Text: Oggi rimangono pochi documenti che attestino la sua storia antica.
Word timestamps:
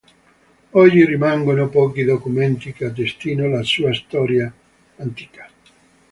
Oggi 0.71 1.05
rimangono 1.05 1.69
pochi 1.69 2.03
documenti 2.03 2.73
che 2.73 2.85
attestino 2.85 3.47
la 3.47 3.61
sua 3.61 3.93
storia 3.93 4.51
antica. 4.95 5.47